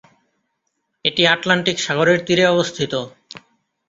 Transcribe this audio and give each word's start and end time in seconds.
এটি 1.05 1.21
আটলান্টিক 1.27 1.77
সাগরের 1.79 2.19
তীরে 2.27 2.45
অবস্থিত। 2.47 2.93